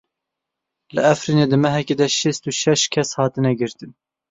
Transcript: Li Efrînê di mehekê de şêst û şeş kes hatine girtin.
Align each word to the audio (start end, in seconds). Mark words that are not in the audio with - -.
Li 0.93 0.99
Efrînê 1.13 1.45
di 1.51 1.57
mehekê 1.63 1.95
de 1.99 2.07
şêst 2.19 2.43
û 2.49 2.51
şeş 2.61 2.81
kes 2.93 3.09
hatine 3.19 3.51
girtin. 3.59 3.91